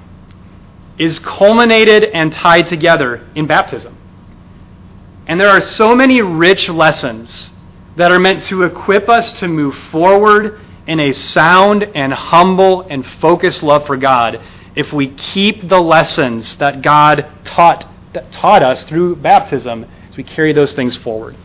[0.96, 3.94] is culminated and tied together in baptism.
[5.26, 7.50] And there are so many rich lessons
[7.96, 13.06] that are meant to equip us to move forward in a sound and humble and
[13.06, 14.40] focused love for God
[14.74, 20.24] if we keep the lessons that God taught, that taught us through baptism as we
[20.24, 21.36] carry those things forward.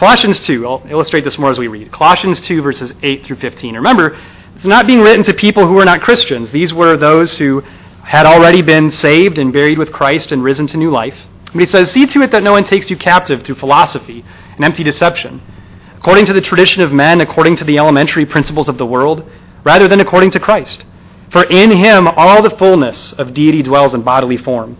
[0.00, 1.92] Colossians 2, I'll illustrate this more as we read.
[1.92, 3.74] Colossians 2, verses 8 through 15.
[3.74, 4.18] Remember,
[4.56, 6.50] it's not being written to people who were not Christians.
[6.50, 7.60] These were those who
[8.02, 11.18] had already been saved and buried with Christ and risen to new life.
[11.52, 14.24] But he says, See to it that no one takes you captive through philosophy
[14.56, 15.42] and empty deception,
[15.98, 19.30] according to the tradition of men, according to the elementary principles of the world,
[19.64, 20.82] rather than according to Christ.
[21.30, 24.78] For in him all the fullness of deity dwells in bodily form.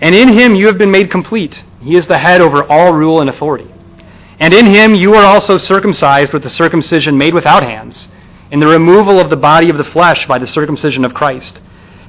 [0.00, 1.62] And in him you have been made complete.
[1.80, 3.72] He is the head over all rule and authority.
[4.40, 8.08] And in him you are also circumcised with the circumcision made without hands,
[8.50, 11.60] in the removal of the body of the flesh by the circumcision of Christ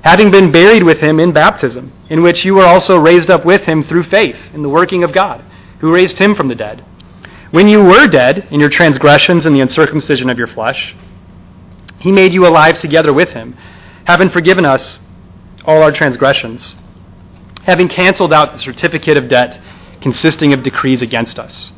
[0.02, 3.66] having been buried with him in baptism, in which you were also raised up with
[3.66, 5.44] him through faith in the working of God,
[5.80, 6.84] who raised him from the dead.
[7.52, 10.96] When you were dead in your transgressions and the uncircumcision of your flesh,
[12.00, 13.56] he made you alive together with him,
[14.06, 14.98] having forgiven us
[15.66, 16.76] all our transgressions,
[17.64, 19.60] having canceled out the certificate of debt
[20.02, 21.72] consisting of decrees against us,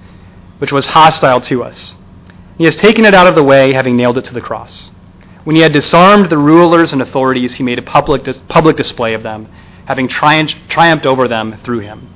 [0.64, 1.93] which was hostile to us.
[2.57, 4.91] He has taken it out of the way, having nailed it to the cross.
[5.43, 9.14] When he had disarmed the rulers and authorities, he made a public, dis- public display
[9.14, 9.49] of them,
[9.88, 12.07] having triumphed, triumphed over them through him.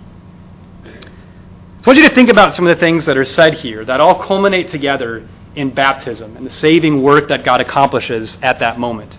[0.85, 3.83] So I want you to think about some of the things that are said here
[3.83, 5.27] that all culminate together
[5.57, 9.17] in baptism and the saving work that God accomplishes at that moment.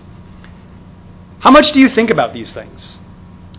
[1.37, 2.97] How much do you think about these things?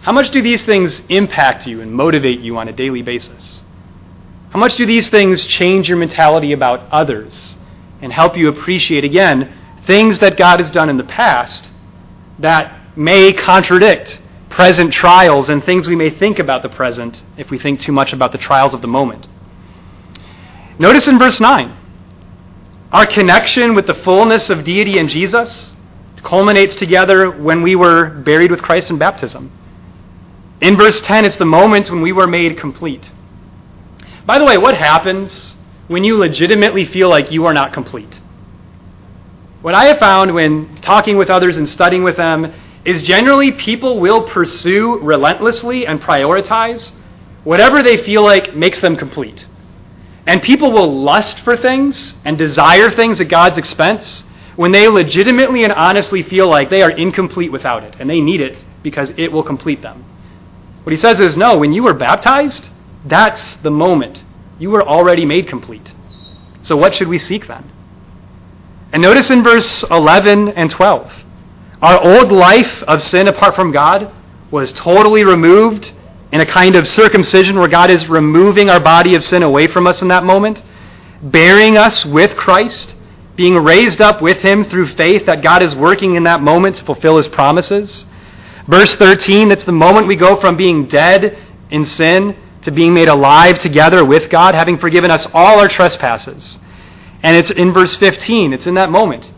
[0.01, 3.63] How much do these things impact you and motivate you on a daily basis?
[4.51, 7.57] How much do these things change your mentality about others
[8.03, 9.53] and help you appreciate, again,
[9.87, 11.71] things that God has done in the past
[12.41, 17.59] that may contradict present trials and things we may think about the present if we
[17.59, 19.29] think too much about the trials of the moment.
[20.79, 21.77] Notice in verse 9,
[22.93, 25.77] our connection with the fullness of deity in Jesus
[26.25, 29.53] culminates together when we were buried with Christ in baptism.
[30.61, 33.11] In verse 10, it's the moment when we were made complete.
[34.27, 35.57] By the way, what happens
[35.89, 38.21] when you legitimately feel like you are not complete?
[39.63, 42.53] What I have found when talking with others and studying with them
[42.85, 46.93] is generally people will pursue relentlessly and prioritize
[47.45, 49.47] whatever they feel like makes them complete.
[50.27, 54.25] And people will lust for things and desire things at God's expense
[54.57, 58.41] when they legitimately and honestly feel like they are incomplete without it and they need
[58.41, 60.05] it because it will complete them.
[60.85, 62.71] What he says is no, when you were baptized,
[63.05, 64.23] that's the moment.
[64.59, 65.93] You were already made complete.
[66.63, 67.71] So what should we seek then?
[68.93, 71.11] And notice in verse 11 and 12
[71.83, 74.13] our old life of sin apart from God
[74.51, 75.93] was totally removed
[76.31, 79.87] in a kind of circumcision where God is removing our body of sin away from
[79.87, 80.63] us in that moment,
[81.23, 82.95] bearing us with Christ,
[83.35, 86.85] being raised up with Him through faith that God is working in that moment to
[86.85, 88.05] fulfill His promises.
[88.69, 91.39] Verse 13, it's the moment we go from being dead
[91.71, 96.59] in sin to being made alive together with God, having forgiven us all our trespasses
[97.23, 99.33] and it's in verse 15, it's in that moment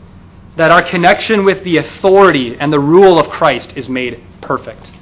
[0.57, 4.93] that our connection with the authority and the rule of Christ is made perfect.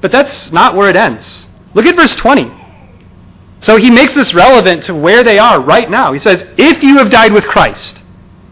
[0.00, 1.46] But that's not where it ends.
[1.74, 2.50] Look at verse 20.
[3.60, 6.12] So he makes this relevant to where they are right now.
[6.12, 8.02] He says, If you have died with Christ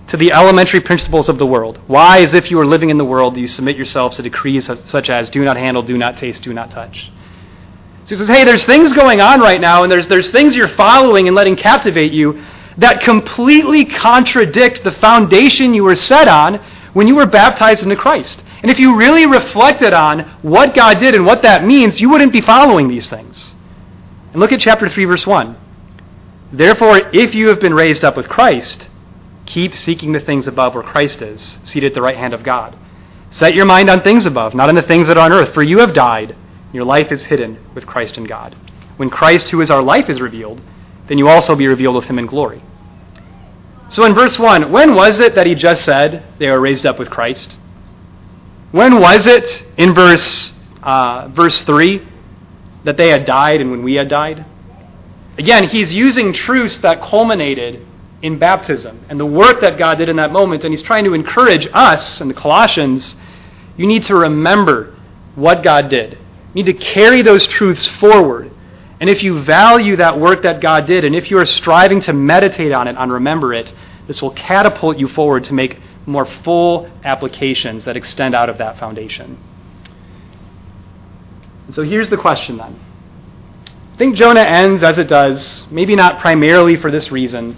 [0.09, 3.05] to the elementary principles of the world, why, as if you were living in the
[3.05, 6.43] world, do you submit yourselves to decrees such as do not handle, do not taste,
[6.43, 7.11] do not touch?
[8.05, 10.69] So he says, hey, there's things going on right now, and there's, there's things you're
[10.69, 12.45] following and letting captivate you
[12.77, 16.57] that completely contradict the foundation you were set on
[16.93, 18.45] when you were baptized into Christ.
[18.63, 22.33] And if you really reflected on what God did and what that means, you wouldn't
[22.33, 23.55] be following these things.
[24.33, 25.57] And look at chapter 3, verse 1.
[26.53, 28.89] Therefore, if you have been raised up with Christ,
[29.47, 32.77] keep seeking the things above where Christ is, seated at the right hand of God.
[33.31, 35.63] Set your mind on things above, not on the things that are on earth, for
[35.63, 36.37] you have died
[36.75, 38.57] your life is hidden with Christ in God.
[38.97, 40.61] When Christ, who is our life, is revealed,
[41.07, 42.63] then you also be revealed with him in glory.
[43.89, 46.99] So in verse 1, when was it that he just said they were raised up
[46.99, 47.57] with Christ?
[48.73, 50.53] When was it in verse,
[50.83, 52.07] uh, verse 3
[52.85, 54.45] that they had died and when we had died?
[55.39, 57.87] Again, he's using truths that culminated
[58.23, 61.15] in baptism and the work that God did in that moment, and he's trying to
[61.15, 63.17] encourage us and the Colossians
[63.77, 64.97] you need to remember
[65.35, 66.19] what God did
[66.55, 68.51] need to carry those truths forward.
[69.01, 72.13] And if you value that work that God did, and if you are striving to
[72.13, 73.73] meditate on it, and remember it,
[74.07, 78.79] this will catapult you forward to make more full applications that extend out of that
[78.79, 79.39] foundation.
[81.67, 82.79] And so here's the question then.
[83.95, 87.57] I think Jonah ends as it does, maybe not primarily for this reason.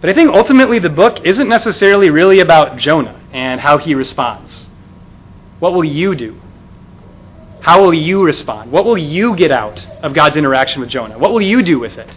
[0.00, 4.68] But I think ultimately the book isn't necessarily really about Jonah and how he responds.
[5.58, 6.40] What will you do?
[7.60, 8.72] How will you respond?
[8.72, 11.18] What will you get out of God's interaction with Jonah?
[11.18, 12.16] What will you do with it?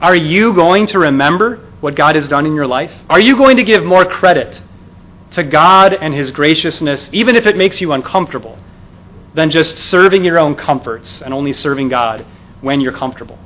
[0.00, 2.92] Are you going to remember what God has done in your life?
[3.08, 4.60] Are you going to give more credit
[5.30, 8.58] to God and His graciousness, even if it makes you uncomfortable,
[9.34, 12.26] than just serving your own comforts and only serving God
[12.60, 13.38] when you're comfortable?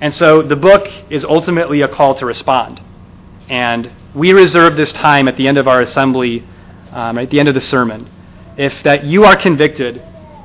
[0.00, 2.80] And so the book is ultimately a call to respond.
[3.50, 6.46] And we reserve this time at the end of our assembly,
[6.92, 8.08] um, at the end of the sermon.
[8.56, 10.02] If that you are convicted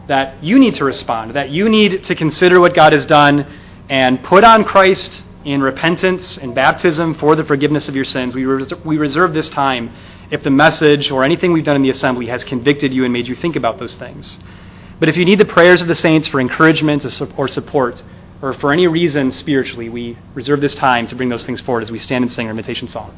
[0.08, 3.46] that you need to respond, that you need to consider what God has done
[3.90, 8.34] and put on Christ in repentance and baptism for the forgiveness of your sins.
[8.34, 9.94] We, res- we reserve this time
[10.32, 13.28] if the message or anything we've done in the assembly has convicted you and made
[13.28, 14.40] you think about those things.
[15.00, 18.04] But if you need the prayers of the saints for encouragement or support,
[18.42, 21.92] or for any reason spiritually, we reserve this time to bring those things forward as
[21.92, 23.16] we stand and sing our invitation song.